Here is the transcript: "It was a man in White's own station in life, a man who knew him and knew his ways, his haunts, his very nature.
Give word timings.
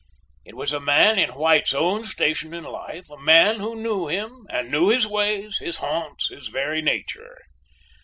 "It 0.43 0.55
was 0.55 0.73
a 0.73 0.79
man 0.79 1.19
in 1.19 1.35
White's 1.35 1.75
own 1.75 2.05
station 2.05 2.55
in 2.55 2.63
life, 2.63 3.11
a 3.11 3.19
man 3.19 3.59
who 3.59 3.75
knew 3.79 4.07
him 4.07 4.47
and 4.49 4.71
knew 4.71 4.89
his 4.89 5.05
ways, 5.05 5.59
his 5.59 5.77
haunts, 5.77 6.29
his 6.29 6.47
very 6.47 6.81
nature. 6.81 7.37